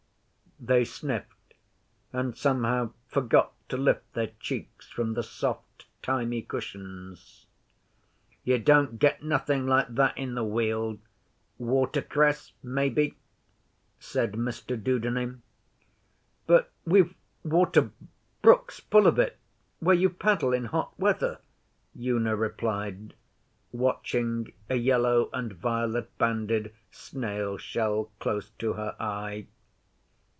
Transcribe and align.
They 0.63 0.85
sniffed, 0.85 1.55
and 2.13 2.37
somehow 2.37 2.91
forgot 3.07 3.51
to 3.69 3.77
lift 3.77 4.13
their 4.13 4.29
cheeks 4.39 4.87
from 4.87 5.15
the 5.15 5.23
soft 5.23 5.87
thymy 6.03 6.43
cushions. 6.43 7.47
'You 8.43 8.59
don't 8.59 8.99
get 8.99 9.23
nothing 9.23 9.65
like 9.65 9.87
that 9.95 10.15
in 10.15 10.35
the 10.35 10.43
Weald. 10.43 10.99
Watercress, 11.57 12.53
maybe?' 12.61 13.17
said 13.97 14.33
Mr 14.33 14.77
Dudeney. 14.79 15.37
'But 16.45 16.69
we've 16.85 17.15
water 17.43 17.89
brooks 18.43 18.81
full 18.81 19.07
of 19.07 19.17
it 19.17 19.39
where 19.79 19.95
you 19.95 20.11
paddle 20.11 20.53
in 20.53 20.65
hot 20.65 20.93
weather,' 20.99 21.39
Una 21.99 22.35
replied, 22.35 23.15
watching 23.71 24.53
a 24.69 24.75
yellow 24.75 25.31
and 25.33 25.53
violet 25.53 26.15
banded 26.19 26.71
snail 26.91 27.57
shell 27.57 28.11
close 28.19 28.51
to 28.59 28.73
her 28.73 28.95
eye. 28.99 29.47